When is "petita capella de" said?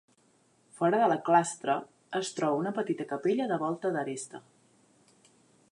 2.79-3.61